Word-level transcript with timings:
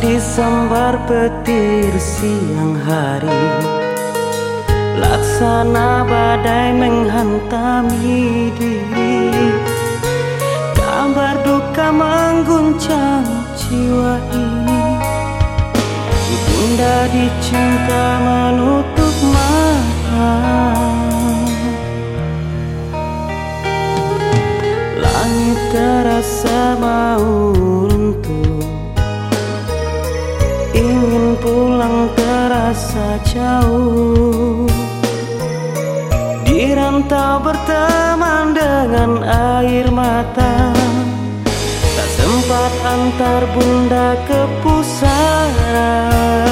Disambar 0.00 0.96
petir 1.04 1.92
siang 2.00 2.74
hari. 2.80 3.44
Laksana 4.98 6.02
badai 6.08 6.72
menghantami 6.74 8.50
diri. 8.56 9.30
Kabar 10.74 11.36
duka 11.44 11.92
mengguncang 11.92 13.28
jiwa 13.54 14.16
ini. 14.32 14.84
Bunda 16.50 16.96
dicinta 17.12 18.04
menutup 18.26 19.16
mata. 19.30 20.34
Langit 24.98 25.60
terasa 25.70 26.80
mau 26.80 27.61
terasa 32.72 33.20
jauh. 33.28 34.64
Di 36.48 36.72
rantau 36.72 37.44
berteman 37.44 38.56
dengan 38.56 39.20
air 39.60 39.92
mata. 39.92 40.72
Tak 41.92 42.08
sempat 42.16 42.72
antar 42.88 43.42
bunda 43.52 44.16
ke 44.24 44.40
pusara 44.64 46.51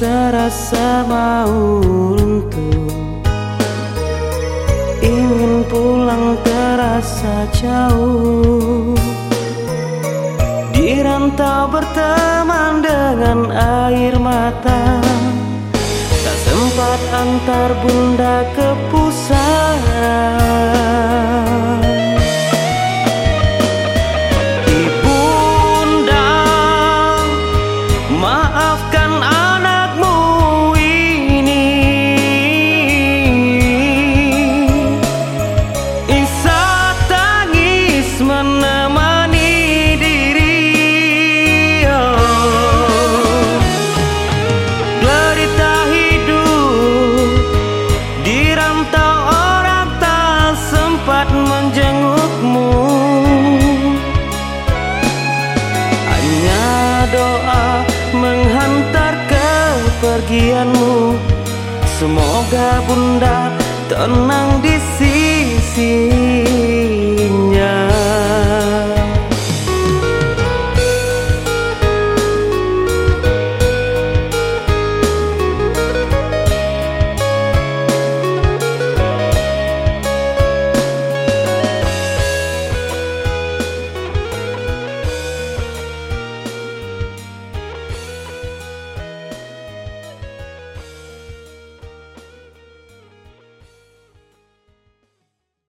terasa 0.00 1.04
mau 1.04 1.84
runtuh 2.16 2.88
Ingin 5.00 5.64
pulang 5.68 6.36
terasa 6.44 7.48
jauh. 7.56 8.92
Di 10.76 11.00
rantau 11.00 11.72
berteman 11.72 12.84
dengan 12.84 13.48
air 13.48 14.20
mata. 14.20 15.00
Tak 16.20 16.36
sempat 16.44 17.00
antar 17.16 17.70
bunda 17.80 18.44
ke 18.52 18.68
doa 57.10 57.84
menghantar 58.14 59.14
kepergianmu. 59.26 61.18
Semoga 61.98 62.80
bunda 62.88 63.52
tenang 63.90 64.62
di 64.64 64.74
sisi 64.96 66.19